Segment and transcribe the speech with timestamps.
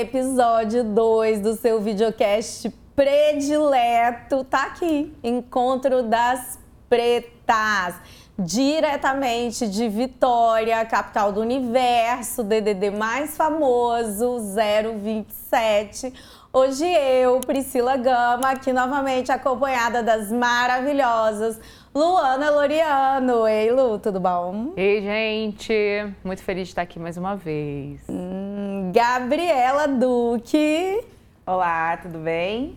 [0.00, 4.44] episódio 2 do seu videocast predileto.
[4.44, 6.58] Tá aqui, Encontro das
[6.88, 7.94] Pretas.
[8.38, 14.38] Diretamente de Vitória, capital do universo, DDD mais famoso,
[15.02, 16.12] 027.
[16.52, 21.58] Hoje eu, Priscila Gama, aqui novamente acompanhada das maravilhosas
[21.96, 23.48] Luana Loriano.
[23.48, 24.74] Ei, Lu, tudo bom?
[24.76, 25.72] Ei, gente.
[26.22, 28.02] Muito feliz de estar aqui mais uma vez.
[28.06, 31.02] Hum, Gabriela Duque.
[31.46, 32.76] Olá, tudo bem?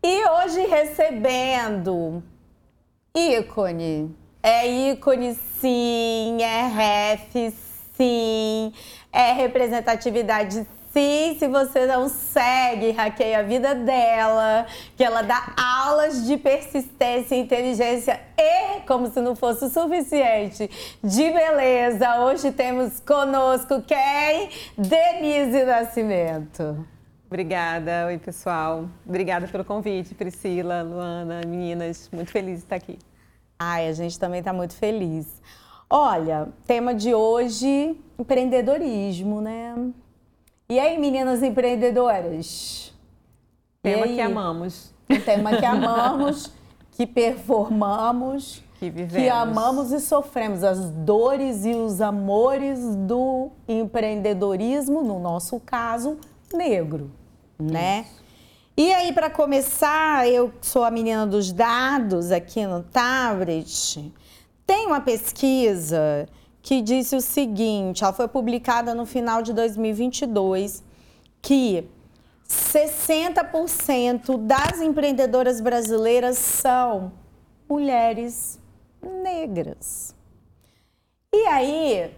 [0.00, 2.22] E hoje recebendo
[3.12, 4.14] ícone.
[4.40, 7.52] É ícone sim, é ref
[7.96, 8.72] sim,
[9.12, 10.64] é representatividade
[10.96, 17.34] Sim, se você não segue, hackeia a vida dela, que ela dá aulas de persistência,
[17.34, 20.70] inteligência e, como se não fosse o suficiente,
[21.04, 22.20] de beleza.
[22.20, 24.48] Hoje temos conosco quem?
[24.78, 26.86] Denise Nascimento.
[27.26, 28.88] Obrigada, oi pessoal.
[29.06, 32.08] Obrigada pelo convite, Priscila, Luana, meninas.
[32.10, 32.98] Muito feliz de estar aqui.
[33.58, 35.42] Ai, a gente também está muito feliz.
[35.90, 39.74] Olha, tema de hoje: empreendedorismo, né?
[40.68, 42.92] E aí, meninas empreendedoras?
[43.80, 44.92] Tema que amamos.
[45.08, 46.50] Um tema que amamos,
[46.90, 49.12] que performamos, que, vivemos.
[49.12, 56.18] que amamos e sofremos as dores e os amores do empreendedorismo, no nosso caso,
[56.52, 57.12] negro,
[57.56, 58.00] né?
[58.00, 58.24] Isso.
[58.76, 64.12] E aí, para começar, eu sou a menina dos dados aqui no tablet.
[64.66, 66.28] Tem uma pesquisa
[66.66, 70.82] que disse o seguinte: ela foi publicada no final de 2022,
[71.40, 71.88] que
[72.44, 77.12] 60% das empreendedoras brasileiras são
[77.68, 78.60] mulheres
[79.00, 80.12] negras.
[81.32, 82.10] E aí,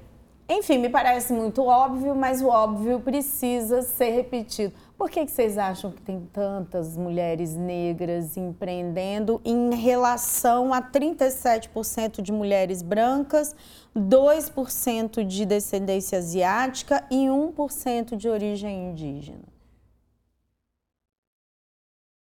[0.49, 4.73] enfim, me parece muito óbvio, mas o óbvio precisa ser repetido.
[4.99, 12.21] Por que, que vocês acham que tem tantas mulheres negras empreendendo em relação a 37%
[12.21, 13.55] de mulheres brancas,
[13.97, 19.45] 2% de descendência asiática e 1% de origem indígena?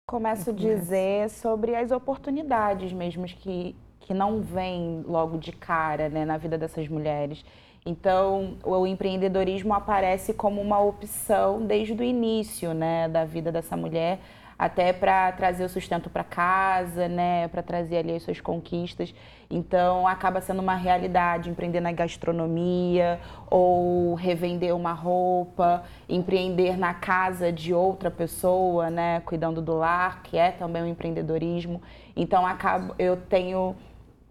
[0.07, 6.25] Começo a dizer sobre as oportunidades mesmo que, que não vêm logo de cara né,
[6.25, 7.45] na vida dessas mulheres.
[7.85, 14.19] Então, o empreendedorismo aparece como uma opção desde o início, né, da vida dessa mulher,
[14.57, 19.13] até para trazer o sustento para casa, né, para trazer ali as suas conquistas.
[19.49, 27.51] Então, acaba sendo uma realidade empreender na gastronomia ou revender uma roupa, empreender na casa
[27.51, 31.81] de outra pessoa, né, cuidando do lar, que é também um empreendedorismo.
[32.15, 33.75] Então, acabo, eu tenho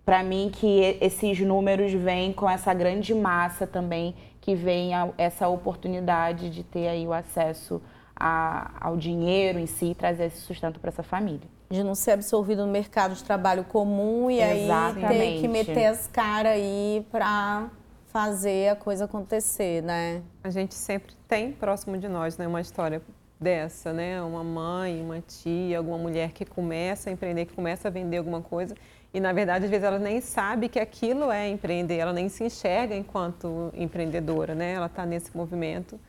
[0.05, 5.49] para mim que esses números vêm com essa grande massa também que vem a, essa
[5.49, 7.81] oportunidade de ter aí o acesso
[8.17, 11.49] a, ao dinheiro em si e trazer esse sustento para essa família.
[11.71, 15.07] De não ser absorvido no mercado de trabalho comum e Exatamente.
[15.07, 17.71] aí ter que meter as caras aí para
[18.09, 20.23] fazer a coisa acontecer, né?
[20.45, 23.01] A gente sempre tem próximo de nós, né, uma história
[23.41, 24.21] dessa, né?
[24.21, 28.43] Uma mãe, uma tia, alguma mulher que começa a empreender, que começa a vender alguma
[28.43, 28.75] coisa
[29.15, 32.45] e, na verdade, às vezes ela nem sabe que aquilo é empreender, ela nem se
[32.45, 34.73] enxerga enquanto empreendedora, né?
[34.73, 36.01] Ela está nesse movimento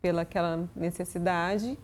[0.00, 1.76] pela aquela necessidade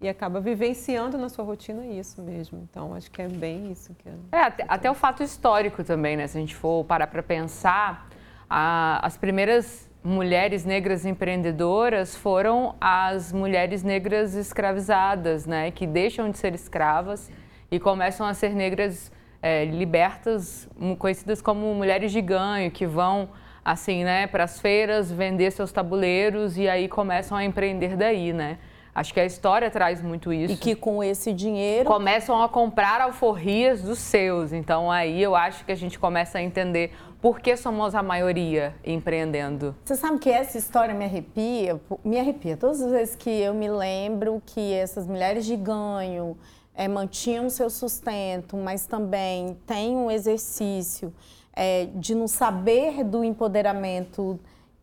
[0.00, 2.66] e acaba vivenciando na sua rotina isso mesmo.
[2.70, 4.12] Então, acho que é bem isso que é.
[4.32, 6.28] é até, até, o fato histórico também, né?
[6.28, 8.08] Se a gente for parar para pensar,
[8.48, 15.72] a, as primeiras mulheres negras empreendedoras foram as mulheres negras escravizadas, né?
[15.72, 17.30] Que deixam de ser escravas
[17.68, 19.12] e começam a ser negras
[19.42, 20.68] é, libertas,
[20.98, 23.28] conhecidas como mulheres de ganho, que vão
[23.64, 28.58] assim, né, para as feiras vender seus tabuleiros e aí começam a empreender daí, né?
[28.92, 30.52] Acho que a história traz muito isso.
[30.52, 34.52] E que com esse dinheiro começam a comprar alforrias dos seus.
[34.52, 38.74] Então aí eu acho que a gente começa a entender por que somos a maioria
[38.84, 39.76] empreendendo.
[39.84, 43.70] Você sabe que essa história me arrepia, me arrepia todas as vezes que eu me
[43.70, 46.36] lembro que essas mulheres de ganho
[46.74, 51.12] é, mantinham seu sustento, mas também tem um exercício
[51.52, 54.38] é, de não saber do empoderamento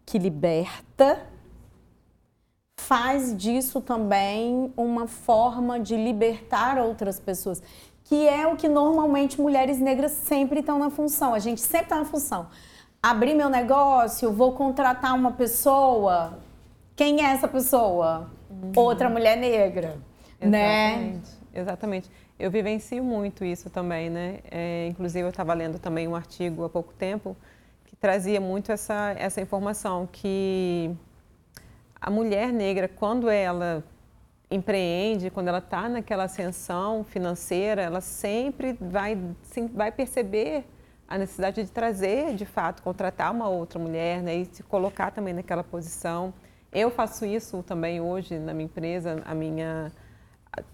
[0.06, 1.26] que liberta,
[2.80, 7.62] faz disso também uma forma de libertar outras pessoas,
[8.06, 11.34] que é o que normalmente mulheres negras sempre estão na função.
[11.34, 12.48] A gente sempre está na função.
[13.04, 16.40] Abrir meu negócio, vou contratar uma pessoa.
[16.96, 18.32] Quem é essa pessoa?
[18.50, 18.72] Uhum.
[18.76, 19.98] Outra mulher negra,
[20.40, 20.92] né?
[20.92, 21.32] Exatamente.
[21.32, 21.37] né?
[21.58, 22.08] Exatamente.
[22.38, 24.42] Eu vivencio muito isso também, né?
[24.52, 27.36] É, inclusive, eu estava lendo também um artigo há pouco tempo
[27.86, 30.96] que trazia muito essa, essa informação, que
[32.00, 33.84] a mulher negra, quando ela
[34.52, 40.64] empreende, quando ela está naquela ascensão financeira, ela sempre vai, sim, vai perceber
[41.08, 45.34] a necessidade de trazer, de fato, contratar uma outra mulher né, e se colocar também
[45.34, 46.32] naquela posição.
[46.72, 49.92] Eu faço isso também hoje na minha empresa, a minha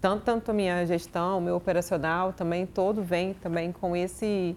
[0.00, 4.56] tanto, tanto a minha gestão, o meu operacional também todo vem também com esse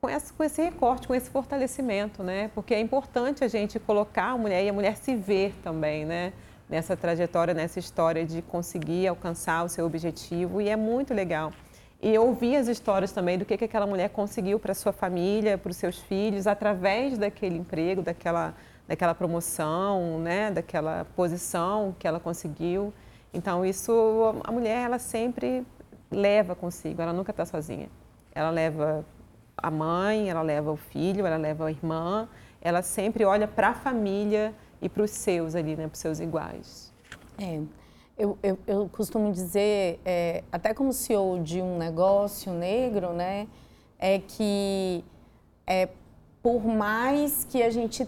[0.00, 2.50] com esse, com esse recorte, com esse fortalecimento, né?
[2.54, 6.32] Porque é importante a gente colocar a mulher e a mulher se ver também, né?
[6.68, 11.52] Nessa trajetória, nessa história de conseguir alcançar o seu objetivo e é muito legal.
[12.00, 15.70] E ouvir as histórias também do que, que aquela mulher conseguiu para sua família, para
[15.70, 18.54] os seus filhos, através daquele emprego, daquela,
[18.88, 20.50] daquela promoção, né?
[20.50, 22.90] Daquela posição que ela conseguiu.
[23.32, 23.92] Então isso,
[24.44, 25.64] a mulher ela sempre
[26.10, 27.88] leva consigo, ela nunca está sozinha.
[28.34, 29.04] Ela leva
[29.56, 32.28] a mãe, ela leva o filho, ela leva a irmã,
[32.60, 36.20] ela sempre olha para a família e para os seus ali, né, para os seus
[36.20, 36.92] iguais.
[37.38, 37.60] É,
[38.18, 43.46] eu, eu, eu costumo dizer, é, até como CEO de um negócio negro, né,
[43.98, 45.04] é que
[45.66, 45.88] é,
[46.42, 48.06] por mais que a gente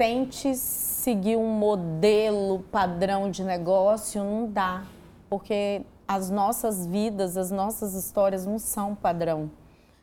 [0.00, 4.82] tente seguir um modelo padrão de negócio, não dá,
[5.28, 9.50] porque as nossas vidas, as nossas histórias não são padrão.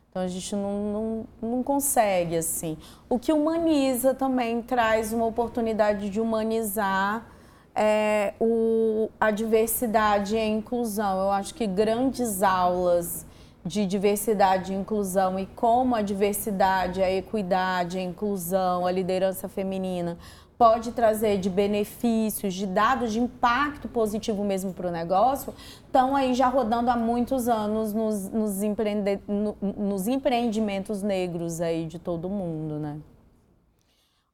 [0.08, 2.78] Então a gente não, não, não consegue assim.
[3.08, 7.26] O que humaniza também traz uma oportunidade de humanizar
[7.74, 11.22] é, o, a diversidade e a inclusão.
[11.22, 13.26] Eu acho que grandes aulas
[13.68, 20.16] de diversidade e inclusão e como a diversidade, a equidade, a inclusão, a liderança feminina
[20.56, 25.54] pode trazer de benefícios, de dados de impacto positivo mesmo para o negócio,
[25.86, 31.86] estão aí já rodando há muitos anos nos, nos, empreende, no, nos empreendimentos negros aí
[31.86, 32.98] de todo mundo, né?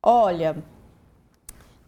[0.02, 0.56] Olha,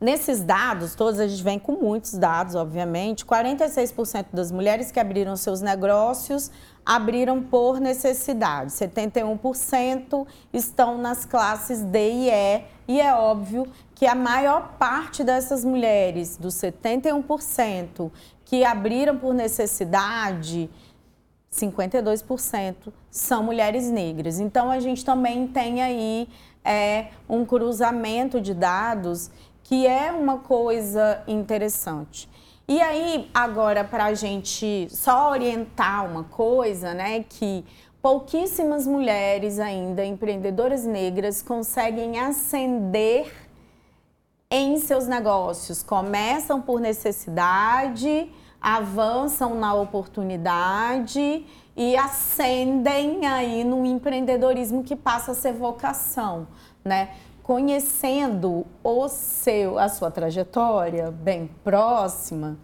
[0.00, 5.36] nesses dados, todos a gente vem com muitos dados, obviamente, 46% das mulheres que abriram
[5.36, 6.50] seus negócios
[6.86, 14.14] abriram por necessidade, 71% estão nas classes D e E, e é óbvio que a
[14.14, 18.12] maior parte dessas mulheres, dos 71%
[18.44, 20.70] que abriram por necessidade,
[21.52, 24.38] 52% são mulheres negras.
[24.38, 26.28] Então a gente também tem aí
[26.64, 29.30] é, um cruzamento de dados
[29.68, 32.28] que é uma coisa interessante.
[32.68, 37.64] E aí, agora, para a gente só orientar uma coisa, né, que
[38.00, 43.32] pouquíssimas mulheres ainda, empreendedoras negras, conseguem ascender
[44.48, 45.82] em seus negócios.
[45.82, 48.30] Começam por necessidade,
[48.60, 51.44] avançam na oportunidade
[51.76, 56.46] e ascendem aí no empreendedorismo que passa a ser vocação,
[56.84, 57.10] né?
[57.46, 62.58] Conhecendo o seu, a sua trajetória bem próxima,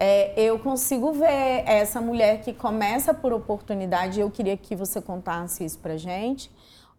[0.00, 4.18] é, eu consigo ver essa mulher que começa por oportunidade.
[4.18, 6.50] Eu queria que você contasse isso pra gente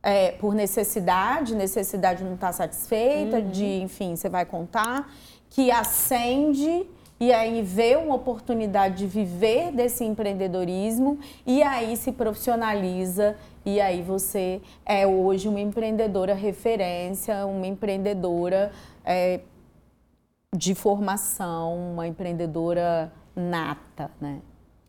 [0.02, 3.50] é, por necessidade, necessidade não está satisfeita, uhum.
[3.50, 5.12] de, enfim, você vai contar,
[5.50, 6.88] que acende
[7.20, 13.36] e aí vê uma oportunidade de viver desse empreendedorismo e aí se profissionaliza
[13.68, 18.72] e aí você é hoje uma empreendedora referência, uma empreendedora
[19.04, 19.42] é,
[20.56, 24.40] de formação, uma empreendedora nata, né?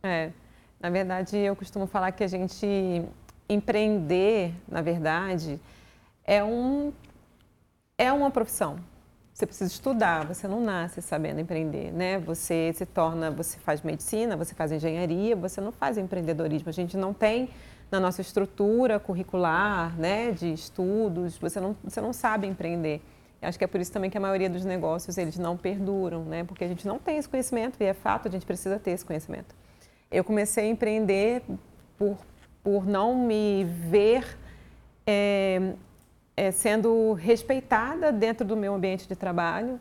[0.01, 0.31] É,
[0.79, 3.03] na verdade eu costumo falar que a gente
[3.49, 5.59] empreender, na verdade,
[6.23, 6.93] é, um,
[7.99, 8.79] é uma profissão.
[9.35, 12.21] Você precisa estudar, você não nasce sabendo empreender, né?
[12.21, 16.69] Você se torna, você faz medicina, você faz engenharia, você não faz empreendedorismo.
[16.69, 17.51] A gente não tem
[17.91, 23.01] na nossa estrutura curricular, né, de estudos, você não, você não sabe empreender.
[23.41, 26.25] Eu acho que é por isso também que a maioria dos negócios eles não perduram,
[26.25, 26.43] né?
[26.43, 29.05] Porque a gente não tem esse conhecimento e é fato, a gente precisa ter esse
[29.05, 29.55] conhecimento.
[30.11, 31.43] Eu comecei a empreender
[31.97, 32.19] por
[32.69, 34.37] por não me ver
[35.07, 35.73] é,
[36.37, 39.81] é, sendo respeitada dentro do meu ambiente de trabalho,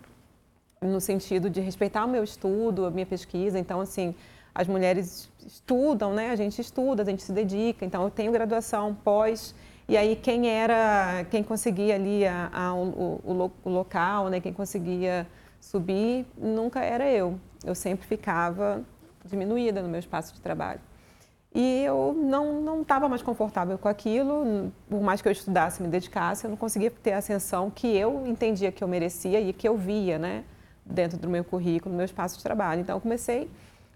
[0.82, 3.60] no sentido de respeitar o meu estudo, a minha pesquisa.
[3.60, 4.16] Então, assim,
[4.58, 6.32] as mulheres estudam, né?
[6.32, 7.86] A gente estuda, a gente se dedica.
[7.86, 9.54] Então, eu tenho graduação pós.
[9.88, 14.40] E aí, quem era, quem conseguia ali a, a, o, o, o local, né?
[14.40, 15.28] Quem conseguia
[15.62, 17.40] subir, nunca era eu.
[17.64, 18.82] Eu sempre ficava
[19.26, 20.82] diminuída no meu espaço de trabalho.
[21.54, 26.46] E eu não estava mais confortável com aquilo, por mais que eu estudasse, me dedicasse,
[26.46, 29.78] eu não conseguia ter a ascensão que eu entendia que eu merecia e que eu
[29.78, 30.44] via, né,
[30.84, 32.82] dentro do meu currículo, no meu espaço de trabalho.
[32.82, 33.50] Então, eu comecei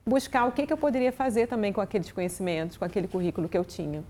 [0.05, 3.57] buscar o que, que eu poderia fazer também com aqueles conhecimentos, com aquele currículo que
[3.57, 4.03] eu tinha.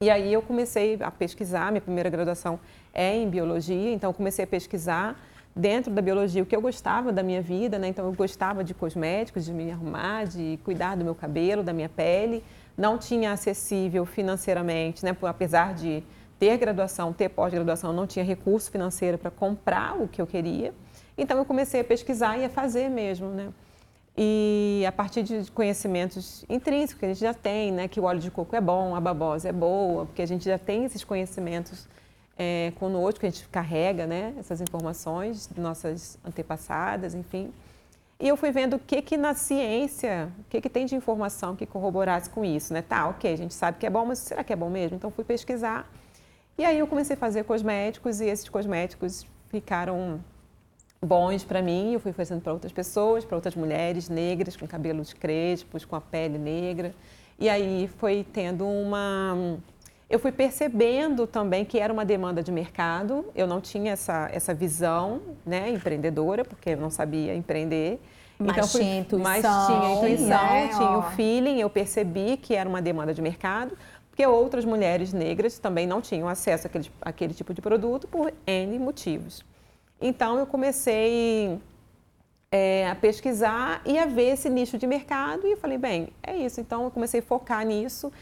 [0.00, 2.60] E aí eu comecei a pesquisar, minha primeira graduação
[2.92, 5.18] é em biologia, então comecei a pesquisar
[5.54, 7.88] dentro da biologia o que eu gostava da minha vida, né?
[7.88, 11.88] Então eu gostava de cosméticos, de me arrumar, de cuidar do meu cabelo, da minha
[11.88, 12.44] pele.
[12.76, 15.16] Não tinha acessível financeiramente, né?
[15.22, 16.04] Apesar de
[16.38, 20.74] ter graduação, ter pós-graduação, não tinha recurso financeiro para comprar o que eu queria.
[21.16, 23.48] Então eu comecei a pesquisar e a fazer mesmo, né?
[24.16, 27.86] E a partir de conhecimentos intrínsecos que a gente já tem, né?
[27.86, 30.58] Que o óleo de coco é bom, a babosa é boa, porque a gente já
[30.58, 31.86] tem esses conhecimentos
[32.38, 34.34] é, conosco, que a gente carrega, né?
[34.38, 37.52] Essas informações de nossas antepassadas, enfim.
[38.18, 41.54] E eu fui vendo o que que na ciência, o que que tem de informação
[41.54, 42.80] que corroborasse com isso, né?
[42.80, 44.96] Tá, ok, a gente sabe que é bom, mas será que é bom mesmo?
[44.96, 45.86] Então fui pesquisar.
[46.56, 50.20] E aí eu comecei a fazer cosméticos e esses cosméticos ficaram
[51.04, 51.94] bons para mim.
[51.94, 56.00] Eu fui fazendo para outras pessoas, para outras mulheres negras com cabelos crespos, com a
[56.00, 56.94] pele negra.
[57.38, 59.58] E aí foi tendo uma
[60.08, 63.26] eu fui percebendo também que era uma demanda de mercado.
[63.34, 68.00] Eu não tinha essa, essa visão né, empreendedora, porque eu não sabia empreender.
[68.38, 69.24] Mas então, fui, tinha intuição.
[69.24, 70.68] Mas tinha intuição, né?
[70.68, 71.60] tinha o feeling.
[71.60, 73.76] Eu percebi que era uma demanda de mercado,
[74.08, 78.78] porque outras mulheres negras também não tinham acesso àquele, àquele tipo de produto por N
[78.78, 79.44] motivos.
[80.00, 81.60] Então, eu comecei
[82.50, 86.60] é, a pesquisar e a ver esse nicho de mercado e falei, bem, é isso.
[86.60, 88.12] Então, eu comecei a focar nisso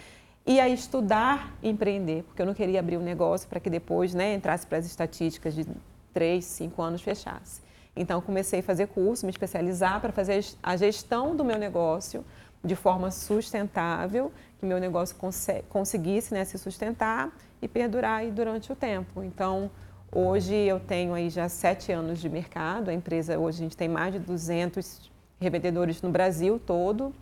[0.47, 4.35] e a estudar empreender, porque eu não queria abrir um negócio para que depois né,
[4.35, 5.67] entrasse para as estatísticas de
[6.13, 7.63] três, cinco anos fechasse.
[7.97, 12.25] Então, comecei a fazer curso, me especializar para fazer a gestão do meu negócio
[12.63, 18.77] de forma sustentável, que meu negócio conse- conseguisse né, se sustentar e perdurar durante o
[18.77, 19.23] tempo.
[19.23, 19.71] Então,
[20.15, 23.89] hoje eu tenho aí já sete anos de mercado, a empresa hoje a gente tem
[23.89, 27.13] mais de 200 revendedores no Brasil todo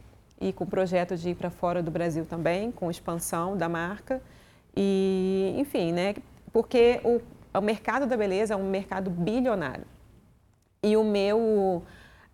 [0.40, 4.20] e com projeto de ir para fora do Brasil também, com expansão da marca.
[4.76, 6.14] E, enfim, né?
[6.52, 7.20] Porque o,
[7.56, 9.84] o mercado da beleza é um mercado bilionário.
[10.82, 11.82] E o meu,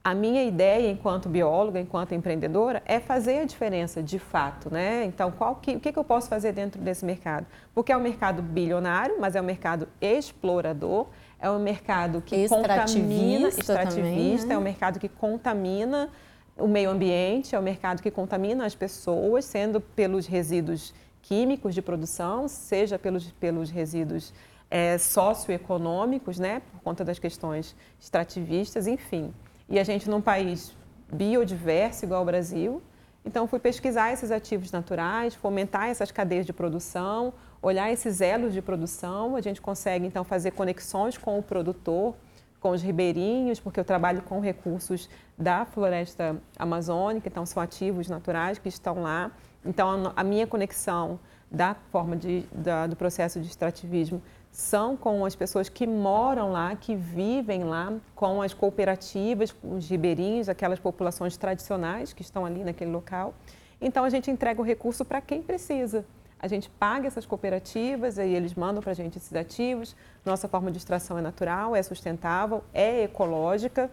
[0.03, 5.05] a minha ideia enquanto bióloga, enquanto empreendedora, é fazer a diferença de fato, né?
[5.05, 7.47] Então, qual que, o que, que eu posso fazer dentro desse mercado?
[7.75, 13.49] Porque é um mercado bilionário, mas é um mercado explorador, é um mercado que contamina,
[13.49, 14.55] Extrativista também, né?
[14.55, 16.09] é um mercado que contamina
[16.57, 21.83] o meio ambiente, é um mercado que contamina as pessoas, sendo pelos resíduos químicos de
[21.83, 24.33] produção, seja pelos, pelos resíduos
[24.71, 29.33] é, socioeconômicos, né, por conta das questões extrativistas, enfim.
[29.69, 30.75] E a gente num país
[31.13, 32.83] biodiverso igual ao Brasil,
[33.25, 38.63] então fui pesquisar esses ativos naturais, fomentar essas cadeias de produção, olhar esses elos de
[38.63, 42.15] produção, a gente consegue então fazer conexões com o produtor,
[42.61, 48.59] com os ribeirinhos, porque eu trabalho com recursos da floresta amazônica, então são ativos naturais
[48.59, 49.31] que estão lá.
[49.65, 51.21] Então a minha conexão
[51.51, 56.75] da forma de, da, do processo de extrativismo são com as pessoas que moram lá,
[56.75, 62.91] que vivem lá, com as cooperativas, os ribeirinhos, aquelas populações tradicionais que estão ali naquele
[62.91, 63.35] local.
[63.81, 66.05] Então a gente entrega o recurso para quem precisa.
[66.41, 69.97] A gente paga essas cooperativas, aí eles mandam para a gente esses ativos.
[70.25, 73.91] Nossa forma de extração é natural, é sustentável, é ecológica,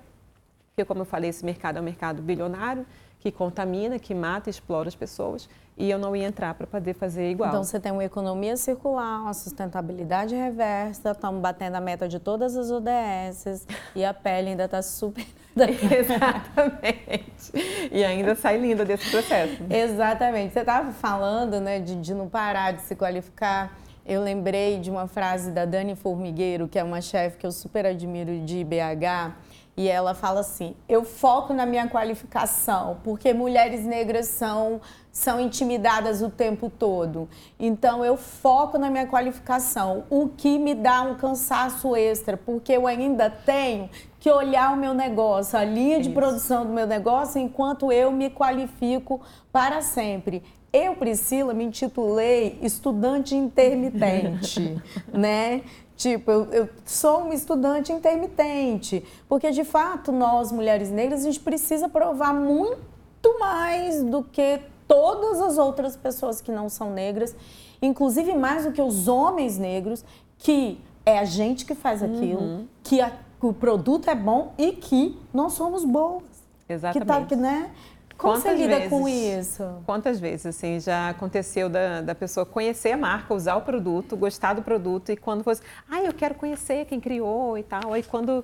[0.75, 2.85] porque, como eu falei, esse mercado é um mercado bilionário
[3.25, 5.50] que contamina, que mata, explora as pessoas.
[5.75, 7.50] E eu não ia entrar para poder fazer igual.
[7.50, 12.55] Então você tem uma economia circular, uma sustentabilidade reversa, estamos batendo a meta de todas
[12.55, 13.65] as ODSs
[13.96, 15.25] e a pele ainda está super.
[15.58, 17.51] Exatamente.
[17.91, 19.63] E ainda sai linda desse processo.
[19.70, 20.53] Exatamente.
[20.53, 23.75] Você estava falando né, de, de não parar de se qualificar.
[24.05, 27.88] Eu lembrei de uma frase da Dani Formigueiro, que é uma chefe que eu super
[27.88, 29.34] admiro de BH,
[29.77, 34.79] e ela fala assim: Eu foco na minha qualificação, porque mulheres negras são,
[35.12, 37.27] são intimidadas o tempo todo.
[37.60, 42.88] Então, eu foco na minha qualificação, o que me dá um cansaço extra, porque eu
[42.88, 43.89] ainda tenho
[44.20, 46.15] que olhar o meu negócio, a linha de Isso.
[46.20, 50.41] produção do meu negócio, enquanto eu me qualifico para sempre.
[50.72, 54.82] Eu, Priscila, me intitulei estudante intermitente,
[55.13, 55.62] né?
[55.96, 61.40] Tipo, eu, eu sou uma estudante intermitente, porque de fato nós, mulheres negras, a gente
[61.40, 67.34] precisa provar muito mais do que todas as outras pessoas que não são negras,
[67.82, 70.04] inclusive mais do que os homens negros,
[70.38, 75.18] que é a gente que faz aquilo, que a- o produto é bom e que
[75.34, 76.24] nós somos boas.
[76.68, 77.00] Exatamente.
[77.00, 77.72] Que tá, que, né?
[78.17, 79.50] Como você Quantas lida com vezes?
[79.50, 79.84] isso?
[79.86, 84.53] Quantas vezes, assim, já aconteceu da, da pessoa conhecer a marca, usar o produto, gostar
[84.53, 87.91] do produto e quando fosse, ah, eu quero conhecer quem criou e tal.
[87.93, 88.43] Aí quando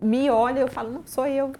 [0.00, 1.52] me olha, eu falo, não, sou eu.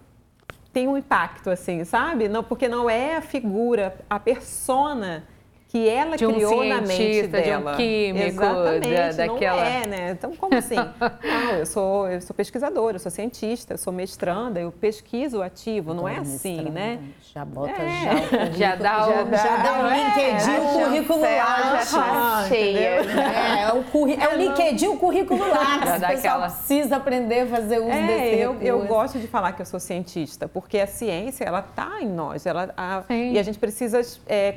[0.72, 2.28] Tem um impacto, assim, sabe?
[2.28, 5.24] Não, porque não é a figura, a persona
[5.70, 7.70] que ela de um criou na mente dela.
[7.72, 9.56] De um químico, Exatamente, da, daquela...
[9.60, 10.10] não é, né?
[10.10, 10.74] Então, como assim?
[10.74, 15.94] não, eu sou, eu sou pesquisadora, eu sou cientista, eu sou mestranda, eu pesquiso ativo,
[15.94, 16.98] não é assim, né?
[17.32, 17.86] Já bota É.
[17.88, 18.58] já o currículo.
[18.58, 21.84] Já dá o- já dá, já dá o é, LinkedIn, a o currículo lá.
[21.84, 22.80] já tá cheia.
[22.80, 24.18] É, é o, curri...
[24.20, 25.76] é o LinkedIn, o currículo lá.
[25.76, 28.86] O pessoal aquela- precisa aprender a fazer uso desse É, eu, eu recurso.
[28.88, 32.74] gosto de falar que eu sou cientista, porque a ciência, ela está em nós, ela,
[32.76, 34.56] a- e a gente precisa é,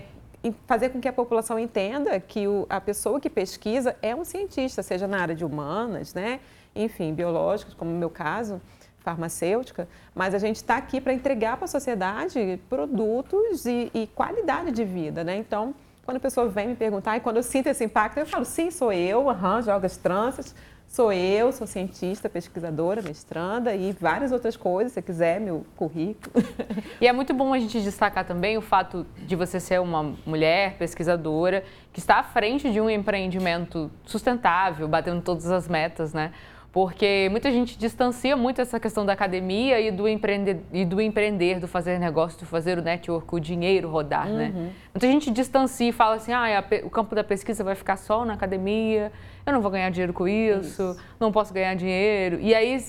[0.67, 4.83] fazer com que a população entenda que o- a pessoa que pesquisa é um cientista,
[4.83, 6.39] seja na área de humanas, né?
[6.75, 8.59] enfim, biológicos, como no meu caso,
[9.03, 14.71] farmacêutica, mas a gente está aqui para entregar para a sociedade produtos e, e qualidade
[14.71, 15.35] de vida, né?
[15.38, 18.43] Então, quando a pessoa vem me perguntar, e quando eu sinto esse impacto, eu falo,
[18.45, 20.55] sim, sou eu, aham, jogo as tranças,
[20.93, 26.31] sou eu, sou cientista, pesquisadora, mestranda e várias outras coisas, se quiser, meu currículo.
[27.01, 30.77] E é muito bom a gente destacar também o fato de você ser uma mulher
[30.77, 36.31] pesquisadora que está à frente de um empreendimento sustentável, batendo todas as metas, né?
[36.71, 41.59] Porque muita gente distancia muito essa questão da academia e do, empreender, e do empreender,
[41.59, 44.71] do fazer negócio, do fazer o network, o dinheiro rodar, né?
[44.93, 48.33] Muita gente distancia e fala assim, ah, o campo da pesquisa vai ficar só na
[48.33, 49.12] academia,
[49.45, 52.39] eu não vou ganhar dinheiro com isso, não posso ganhar dinheiro.
[52.39, 52.79] E aí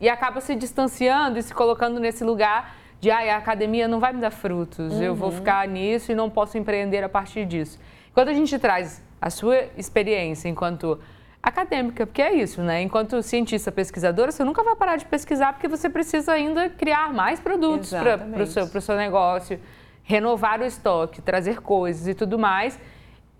[0.00, 4.12] e acaba se distanciando e se colocando nesse lugar de ah, a academia não vai
[4.12, 7.78] me dar frutos, eu vou ficar nisso e não posso empreender a partir disso.
[8.12, 10.98] Quando a gente traz a sua experiência enquanto
[11.42, 12.82] acadêmica, porque é isso, né?
[12.82, 17.40] Enquanto cientista pesquisadora, você nunca vai parar de pesquisar porque você precisa ainda criar mais
[17.40, 18.50] produtos para o Exatamente.
[18.50, 19.58] seu, pro seu negócio,
[20.02, 22.78] renovar o estoque, trazer coisas e tudo mais.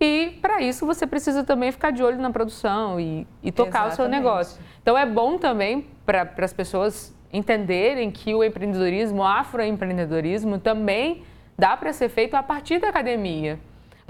[0.03, 3.91] E para isso você precisa também ficar de olho na produção e, e tocar o
[3.91, 4.19] seu Exatamente.
[4.23, 4.61] negócio.
[4.81, 11.23] Então é bom também para as pessoas entenderem que o empreendedorismo, o afroempreendedorismo também
[11.57, 13.59] dá para ser feito a partir da academia.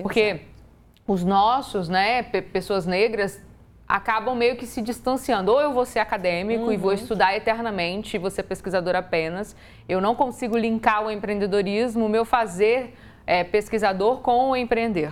[0.02, 0.42] Porque
[1.06, 3.44] os nossos, né, pe- pessoas negras,
[3.86, 5.52] acabam meio que se distanciando.
[5.52, 9.56] Ou eu vou ser acadêmico e vou estudar eternamente, vou ser pesquisador apenas.
[9.90, 12.96] Eu não consigo linkar o empreendedorismo, o meu fazer
[13.28, 15.12] é, pesquisador com o empreender.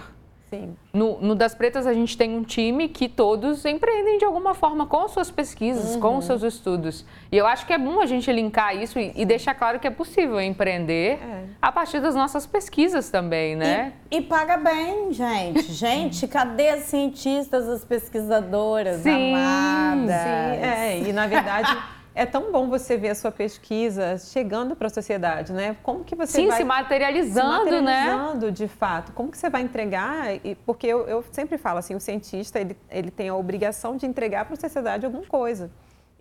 [0.49, 0.75] Sim.
[0.91, 4.85] No, no Das Pretas, a gente tem um time que todos empreendem de alguma forma
[4.87, 7.05] com as suas pesquisas, com os seus estudos.
[7.31, 9.85] E eu acho que é bom a gente linkar isso e, e deixar claro que
[9.87, 11.43] é possível empreender É.
[11.61, 13.93] a partir das nossas pesquisas também, né?
[14.09, 15.61] E, e paga bem, gente.
[15.79, 20.15] Gente, cadê as cientistas, as pesquisadoras Sim, amadas?
[20.15, 21.77] Sim, é, e na verdade
[22.15, 25.77] é tão bom você ver a sua pesquisa chegando para a sociedade, né?
[25.83, 27.81] Como que você Sim, vai se materializando, se né?
[27.81, 29.11] materializando, de fato.
[29.13, 30.35] Como que você vai entregar?
[30.43, 34.05] E, porque eu, eu sempre falo assim, o cientista ele, ele tem a obrigação de
[34.05, 35.71] entregar para a sociedade alguma coisa.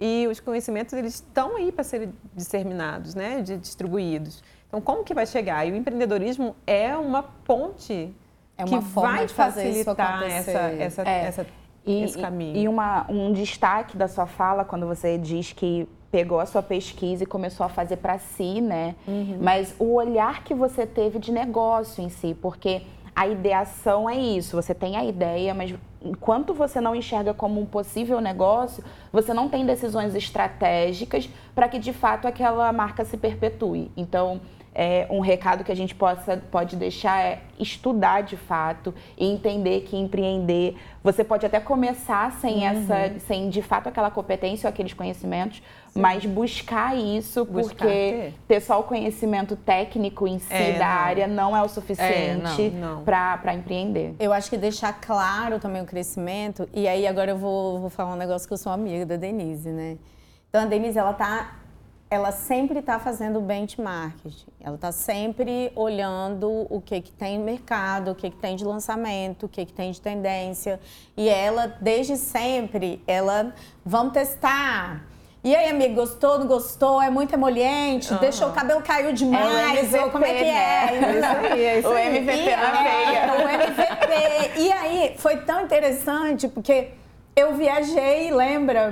[0.00, 3.40] E os conhecimentos eles estão aí para serem disseminados, né?
[3.42, 4.42] De, distribuídos.
[4.68, 5.66] Então, como que vai chegar?
[5.66, 8.14] E o empreendedorismo é uma ponte
[8.56, 11.24] É uma que vai facilitar essa, essa, É.
[11.24, 11.46] essa,
[11.90, 12.56] E, esse caminho.
[12.56, 17.24] e uma, um destaque da sua fala, quando você diz que pegou a sua pesquisa
[17.24, 18.94] e começou a fazer para si, né?
[19.40, 22.82] Mas o olhar que você teve de negócio em si, porque
[23.14, 27.66] a ideação é isso, você tem a ideia, mas enquanto você não enxerga como um
[27.66, 33.90] possível negócio, você não tem decisões estratégicas para que de fato aquela marca se perpetue.
[33.96, 34.40] Então,
[34.74, 39.80] é, um recado que a gente possa, pode deixar é estudar de fato e entender
[39.80, 42.64] que empreender, você pode até começar sem Uhum.
[42.64, 45.60] essa, sem de fato aquela competência ou aqueles conhecimentos,
[45.94, 48.34] mas buscar isso, Buscar porque ter.
[48.46, 48.60] ter.
[48.60, 50.92] só o conhecimento técnico em si É, da não.
[50.92, 53.02] área não é o suficiente não.
[53.02, 54.14] para empreender.
[54.20, 56.68] Eu acho que deixar claro também o crescimento.
[56.72, 59.70] E aí agora eu vou, vou falar um negócio que eu sou amiga da Denise,
[59.70, 59.96] né?
[60.48, 61.56] Então a Denise, ela tá.
[62.10, 64.34] Ela sempre está fazendo benchmarking.
[64.60, 68.64] Ela está sempre olhando o que, que tem no mercado, o que, que tem de
[68.64, 70.80] lançamento, o que, que tem de tendência.
[71.16, 73.52] E ela, desde sempre, ela.
[73.84, 75.04] Vamos testar.
[75.44, 77.00] E aí, amigo, gostou, não gostou?
[77.00, 78.12] É muito emoliente?
[78.14, 79.92] Deixou o cabelo caiu demais?
[79.92, 80.96] É o ou como é que é?
[80.96, 81.20] MVP, né?
[81.20, 82.06] Isso aí, é isso O aí.
[82.16, 83.18] MVP E- na veia.
[83.18, 84.60] é, o MVP.
[84.60, 86.88] E aí, foi tão interessante, porque
[87.38, 88.90] eu viajei, lembra?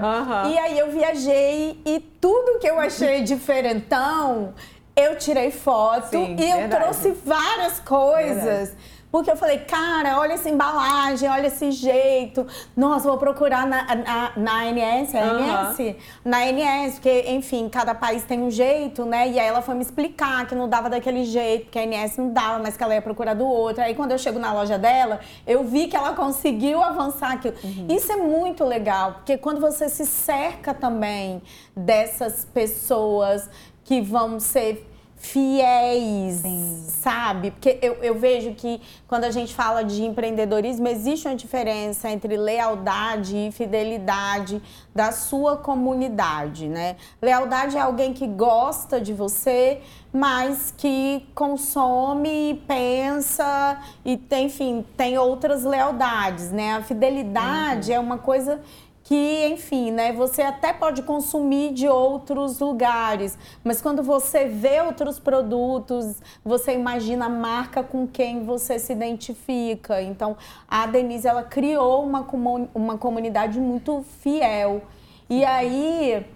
[0.49, 4.55] E aí eu viajei e tudo que eu achei diferentão,
[4.95, 6.83] eu tirei foto Sim, e eu verdade.
[6.85, 8.73] trouxe várias coisas.
[9.11, 12.47] Porque eu falei, cara, olha essa embalagem, olha esse jeito.
[12.77, 15.21] Nossa, vou procurar na, na, na ANS, é.
[15.21, 15.97] ANS?
[16.25, 19.29] Na ANS, porque, enfim, cada país tem um jeito, né?
[19.29, 22.33] E aí ela foi me explicar que não dava daquele jeito, que a ANS não
[22.33, 23.83] dava, mas que ela ia procurar do outro.
[23.83, 27.55] Aí quando eu chego na loja dela, eu vi que ela conseguiu avançar aquilo.
[27.89, 31.41] Isso é muito legal, porque quando você se cerca também
[31.75, 33.49] dessas pessoas
[33.85, 34.87] que vão ser
[35.27, 36.85] fiéis, Sim.
[36.89, 37.51] sabe?
[37.51, 42.37] Porque eu, eu vejo que quando a gente fala de empreendedorismo, existe uma diferença entre
[42.37, 44.63] lealdade e fidelidade
[44.95, 46.97] da sua comunidade, né?
[47.21, 49.81] Lealdade é alguém que gosta de você,
[50.13, 56.77] mas que consome, pensa e, tem, enfim, tem outras lealdades, né?
[56.77, 57.97] A fidelidade uhum.
[57.97, 58.61] é uma coisa
[59.07, 65.21] que, enfim, né, você até pode consumir de outros lugares, mas quando você vê outros
[65.21, 70.03] produtos, você imagina a marca com quem você se identifica.
[70.03, 72.27] Então, a Denise ela criou uma,
[72.75, 74.83] uma comunidade muito fiel.
[75.31, 76.27] E aí,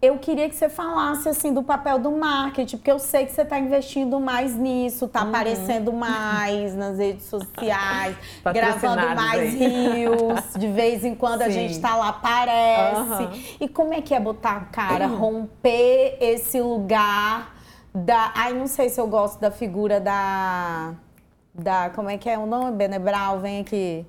[0.00, 3.42] eu queria que você falasse assim do papel do marketing, porque eu sei que você
[3.42, 5.30] está investindo mais nisso, está uhum.
[5.30, 11.46] aparecendo mais nas redes sociais, gravando mais rios, de vez em quando Sim.
[11.46, 13.22] a gente está lá, aparece.
[13.22, 13.42] Uhum.
[13.60, 15.16] E como é que é botar a cara, uhum.
[15.16, 17.54] romper esse lugar
[17.94, 18.32] da.
[18.34, 20.92] Ai, não sei se eu gosto da figura da.
[21.54, 21.88] Da.
[21.90, 22.72] Como é que é o nome?
[22.72, 24.06] Benebral, vem aqui.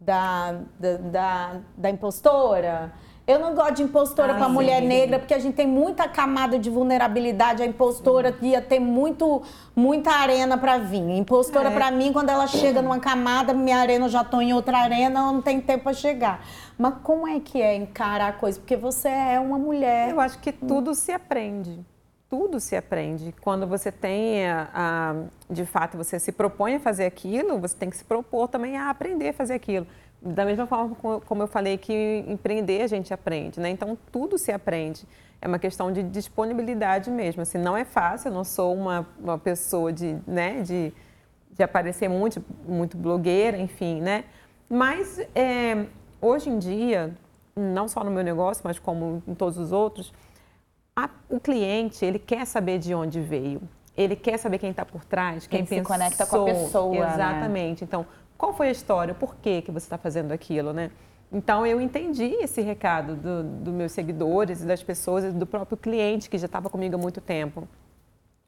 [0.00, 2.92] Da, da, da, da impostora
[3.26, 6.68] eu não gosto de impostora para mulher negra, porque a gente tem muita camada de
[6.68, 7.62] vulnerabilidade.
[7.62, 8.50] A impostora sim.
[8.50, 9.42] ia ter muito,
[9.74, 11.08] muita arena para vir.
[11.16, 11.72] Impostora, é.
[11.72, 15.32] para mim, quando ela chega numa camada, minha arena já estou em outra arena, eu
[15.32, 16.46] não tenho tempo para chegar.
[16.76, 18.60] Mas como é que é encarar a coisa?
[18.60, 20.10] Porque você é uma mulher.
[20.10, 21.80] Eu acho que tudo se aprende.
[22.28, 23.34] Tudo se aprende.
[23.40, 25.14] Quando você tem, a, a,
[25.48, 28.90] de fato, você se propõe a fazer aquilo, você tem que se propor também a
[28.90, 29.86] aprender a fazer aquilo
[30.24, 33.68] da mesma forma como eu falei que empreender a gente aprende, né?
[33.68, 35.06] Então tudo se aprende.
[35.40, 37.42] É uma questão de disponibilidade mesmo.
[37.42, 38.28] Assim, não é fácil.
[38.28, 40.90] Eu não sou uma, uma pessoa de, né, de,
[41.50, 44.24] de aparecer muito, muito blogueira, enfim, né?
[44.70, 45.84] Mas é,
[46.20, 47.14] hoje em dia,
[47.54, 50.14] não só no meu negócio, mas como em todos os outros,
[50.96, 53.60] a, o cliente ele quer saber de onde veio.
[53.96, 55.78] Ele quer saber quem está por trás, quem, pensou.
[55.78, 57.06] se conecta com a pessoa.
[57.06, 57.14] Né?
[57.14, 57.82] Exatamente.
[57.82, 57.86] Né?
[57.86, 58.06] Então,
[58.44, 60.90] qual foi a história, por que, que você está fazendo aquilo, né?
[61.32, 65.78] Então eu entendi esse recado dos do meus seguidores e das pessoas e do próprio
[65.78, 67.66] cliente que já estava comigo há muito tempo.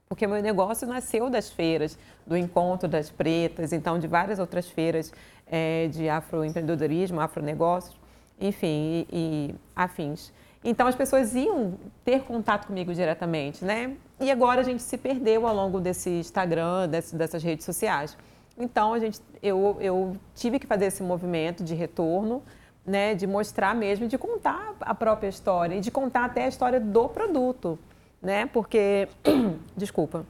[0.06, 5.10] Porque meu negócio nasceu das feiras, do encontro das pretas, então de várias outras feiras
[5.46, 7.96] é, de afroempreendedorismo, afronegócios,
[8.38, 10.30] enfim, e, e afins.
[10.62, 13.96] Então as pessoas iam ter contato comigo diretamente, né?
[14.20, 18.16] E agora a gente se perdeu ao longo desse Instagram, desse, dessas redes sociais.
[18.58, 22.42] Então, a gente, eu, eu tive que fazer esse movimento de retorno,
[22.84, 26.80] né, de mostrar mesmo, de contar a própria história e de contar até a história
[26.80, 27.78] do produto,
[28.22, 28.46] né?
[28.46, 29.08] Porque,
[29.76, 30.24] desculpa,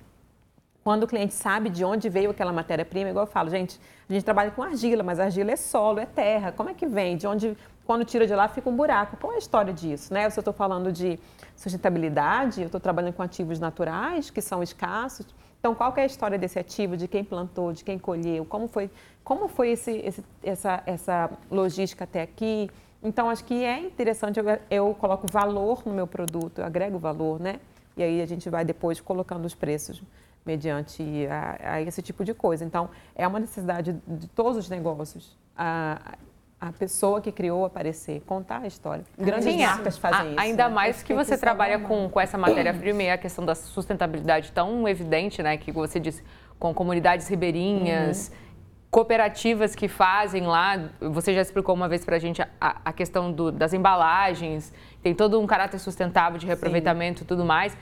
[0.83, 4.25] quando o cliente sabe de onde veio aquela matéria-prima, igual eu falo, gente, a gente
[4.25, 6.53] trabalha com argila, mas argila é solo, é terra.
[6.53, 7.17] Como é que vem?
[7.17, 9.17] De onde, quando tira de lá, fica um buraco.
[9.17, 10.31] Qual é a história disso, né?
[10.31, 11.19] Se eu estou falando de
[11.57, 15.27] sustentabilidade, eu estou trabalhando com ativos naturais que são escassos.
[15.67, 18.89] Então, qual é a história desse ativo, de quem plantou, de quem colheu, como foi,
[19.25, 22.71] como foi esse, esse, essa, essa logística até aqui?
[23.03, 27.41] Então, acho que é interessante, eu, eu coloco valor no meu produto, eu agrego valor,
[27.41, 27.59] né?
[27.97, 30.01] E aí a gente vai depois colocando os preços
[30.45, 32.65] mediante a, a esse tipo de coisa.
[32.65, 35.37] Então, é uma necessidade de todos os negócios.
[35.57, 36.17] A,
[36.61, 39.05] a pessoa que criou aparecer, contar a história.
[39.19, 40.41] Grandes Sim, marcas fazem a, isso.
[40.41, 40.75] Ainda né?
[40.75, 45.43] mais que você trabalha com, com essa matéria-prima e a questão da sustentabilidade tão evidente,
[45.43, 45.57] né?
[45.59, 46.25] Que você disse,
[46.59, 48.89] com comunidades ribeirinhas, uhum.
[48.91, 50.89] cooperativas que fazem lá.
[51.01, 55.39] Você já explicou uma vez para a gente a, questão do, das embalagens, tem todo
[55.39, 57.77] um caráter sustentável de reaproveitamento e tudo mais.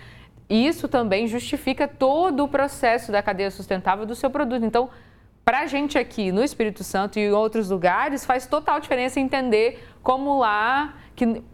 [0.51, 4.65] Isso também justifica todo o processo da cadeia sustentável do seu produto.
[4.65, 4.91] Então,
[5.45, 9.87] para a gente aqui no Espírito Santo e em outros lugares, faz total diferença entender
[10.03, 10.95] como lá,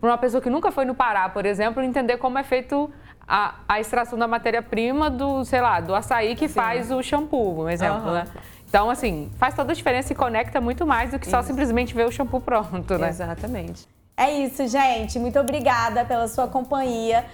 [0.00, 2.90] para uma pessoa que nunca foi no Pará, por exemplo, entender como é feito
[3.26, 6.54] a, a extração da matéria-prima do, sei lá, do açaí que Sim.
[6.54, 8.14] faz o shampoo, um exemplo, uhum.
[8.14, 8.24] né?
[8.68, 12.06] Então, assim, faz toda a diferença e conecta muito mais do que só simplesmente ver
[12.06, 13.08] o shampoo pronto, né?
[13.08, 13.88] Exatamente.
[14.16, 15.18] É isso, gente.
[15.18, 17.24] Muito obrigada pela sua companhia.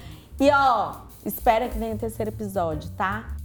[0.41, 0.95] E, ó,
[1.27, 3.36] espera que venha o terceiro episódio, tá?